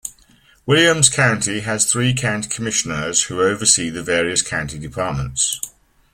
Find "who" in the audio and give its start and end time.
3.25-3.39